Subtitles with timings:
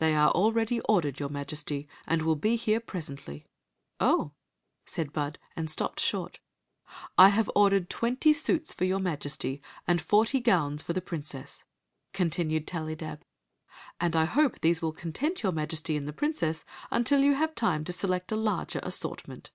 [0.00, 3.46] "They are already ordered, your Majesty, and will be here presently.""
[4.00, 4.32] Oh!"
[4.84, 6.40] said Bud, and stopped short"
[7.16, 11.62] I have ordered twenty suits for your Majesty and forty gowns for the princess,"
[12.12, 13.20] continued Tallydab;
[14.00, 17.84] "and I hope these will content your Majesty and the princess until you have time
[17.84, 19.52] to select a larger assortment."